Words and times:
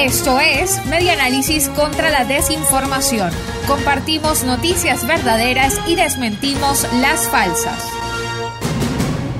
Esto 0.00 0.38
es 0.38 0.86
Media 0.86 1.14
Análisis 1.14 1.68
contra 1.70 2.10
la 2.10 2.24
Desinformación. 2.24 3.32
Compartimos 3.66 4.44
noticias 4.44 5.04
verdaderas 5.04 5.80
y 5.88 5.96
desmentimos 5.96 6.86
las 7.00 7.26
falsas. 7.28 7.90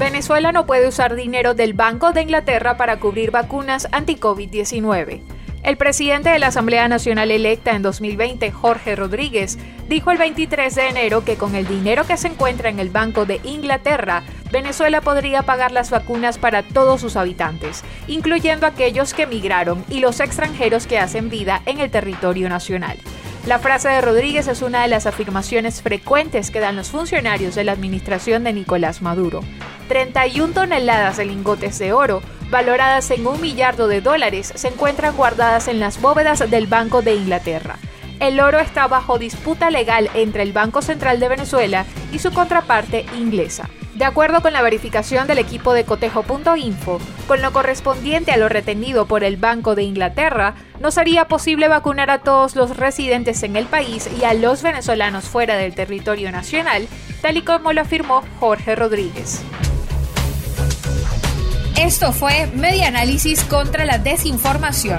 Venezuela 0.00 0.50
no 0.50 0.66
puede 0.66 0.88
usar 0.88 1.14
dinero 1.14 1.54
del 1.54 1.74
Banco 1.74 2.10
de 2.10 2.22
Inglaterra 2.22 2.76
para 2.76 2.98
cubrir 2.98 3.30
vacunas 3.30 3.86
anti-COVID-19. 3.92 5.20
El 5.62 5.76
presidente 5.76 6.30
de 6.30 6.38
la 6.38 6.48
Asamblea 6.48 6.88
Nacional 6.88 7.30
electa 7.30 7.76
en 7.76 7.82
2020, 7.82 8.50
Jorge 8.50 8.96
Rodríguez, 8.96 9.58
dijo 9.88 10.10
el 10.10 10.18
23 10.18 10.74
de 10.74 10.88
enero 10.88 11.24
que 11.24 11.36
con 11.36 11.54
el 11.54 11.68
dinero 11.68 12.04
que 12.04 12.16
se 12.16 12.28
encuentra 12.28 12.68
en 12.68 12.80
el 12.80 12.90
Banco 12.90 13.26
de 13.26 13.40
Inglaterra, 13.44 14.22
Venezuela 14.50 15.00
podría 15.00 15.42
pagar 15.42 15.72
las 15.72 15.90
vacunas 15.90 16.38
para 16.38 16.62
todos 16.62 17.00
sus 17.00 17.16
habitantes, 17.16 17.84
incluyendo 18.06 18.66
aquellos 18.66 19.12
que 19.12 19.24
emigraron 19.24 19.84
y 19.88 20.00
los 20.00 20.20
extranjeros 20.20 20.86
que 20.86 20.98
hacen 20.98 21.28
vida 21.28 21.62
en 21.66 21.80
el 21.80 21.90
territorio 21.90 22.48
nacional. 22.48 22.98
La 23.46 23.58
frase 23.58 23.88
de 23.88 24.00
Rodríguez 24.00 24.46
es 24.48 24.62
una 24.62 24.82
de 24.82 24.88
las 24.88 25.06
afirmaciones 25.06 25.80
frecuentes 25.80 26.50
que 26.50 26.60
dan 26.60 26.76
los 26.76 26.88
funcionarios 26.88 27.54
de 27.54 27.64
la 27.64 27.72
administración 27.72 28.44
de 28.44 28.52
Nicolás 28.52 29.00
Maduro. 29.00 29.40
31 29.88 30.52
toneladas 30.52 31.16
de 31.16 31.24
lingotes 31.24 31.78
de 31.78 31.92
oro, 31.92 32.20
valoradas 32.50 33.10
en 33.10 33.26
un 33.26 33.40
millardo 33.40 33.88
de 33.88 34.00
dólares, 34.00 34.52
se 34.54 34.68
encuentran 34.68 35.16
guardadas 35.16 35.68
en 35.68 35.80
las 35.80 36.00
bóvedas 36.00 36.50
del 36.50 36.66
Banco 36.66 37.00
de 37.00 37.14
Inglaterra. 37.14 37.78
El 38.20 38.40
oro 38.40 38.58
está 38.58 38.86
bajo 38.86 39.18
disputa 39.18 39.70
legal 39.70 40.10
entre 40.14 40.42
el 40.42 40.52
Banco 40.52 40.82
Central 40.82 41.20
de 41.20 41.28
Venezuela 41.28 41.86
y 42.12 42.18
su 42.18 42.32
contraparte 42.32 43.06
inglesa. 43.16 43.70
De 43.98 44.04
acuerdo 44.04 44.42
con 44.42 44.52
la 44.52 44.62
verificación 44.62 45.26
del 45.26 45.38
equipo 45.38 45.72
de 45.72 45.84
cotejo.info, 45.84 47.00
con 47.26 47.42
lo 47.42 47.52
correspondiente 47.52 48.30
a 48.30 48.36
lo 48.36 48.48
retenido 48.48 49.06
por 49.06 49.24
el 49.24 49.36
Banco 49.36 49.74
de 49.74 49.82
Inglaterra, 49.82 50.54
no 50.78 50.92
sería 50.92 51.26
posible 51.26 51.66
vacunar 51.66 52.08
a 52.08 52.20
todos 52.20 52.54
los 52.54 52.76
residentes 52.76 53.42
en 53.42 53.56
el 53.56 53.66
país 53.66 54.08
y 54.20 54.22
a 54.22 54.34
los 54.34 54.62
venezolanos 54.62 55.24
fuera 55.24 55.56
del 55.56 55.74
territorio 55.74 56.30
nacional, 56.30 56.86
tal 57.22 57.38
y 57.38 57.42
como 57.42 57.72
lo 57.72 57.80
afirmó 57.80 58.22
Jorge 58.38 58.76
Rodríguez. 58.76 59.42
Esto 61.76 62.12
fue 62.12 62.46
Media 62.54 62.86
Análisis 62.86 63.42
contra 63.42 63.84
la 63.84 63.98
Desinformación. 63.98 64.98